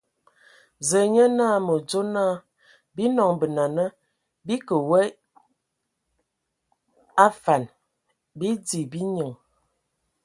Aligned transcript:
Zǝa 0.87 1.03
nye 1.13 1.23
naa 1.37 1.57
mǝ 1.65 1.73
adzo 1.79 2.01
naa, 2.13 2.33
bii 2.95 3.11
nɔŋ 3.15 3.31
benana, 3.39 3.85
bii 4.45 4.61
kǝ 4.67 4.75
w 4.89 4.91
a 5.01 5.03
afan, 7.25 7.63
bii 8.37 8.55
di, 8.67 8.81
bii 8.91 9.09
nyinŋ! 9.15 9.33